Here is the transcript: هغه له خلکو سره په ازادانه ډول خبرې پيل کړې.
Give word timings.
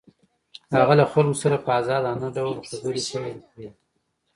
هغه 0.77 0.93
له 0.99 1.05
خلکو 1.11 1.39
سره 1.43 1.57
په 1.65 1.71
ازادانه 1.79 2.27
ډول 2.37 2.55
خبرې 2.69 2.99
پيل 3.11 3.37
کړې. 3.51 3.67